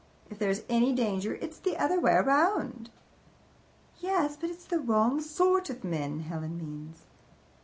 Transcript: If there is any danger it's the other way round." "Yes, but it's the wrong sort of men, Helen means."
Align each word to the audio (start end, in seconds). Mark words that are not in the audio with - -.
If 0.31 0.39
there 0.39 0.49
is 0.49 0.63
any 0.67 0.93
danger 0.93 1.35
it's 1.35 1.59
the 1.59 1.77
other 1.77 1.99
way 1.99 2.15
round." 2.15 2.89
"Yes, 3.99 4.35
but 4.35 4.49
it's 4.49 4.65
the 4.65 4.79
wrong 4.79 5.21
sort 5.21 5.69
of 5.69 5.83
men, 5.83 6.21
Helen 6.21 6.57
means." 6.57 7.03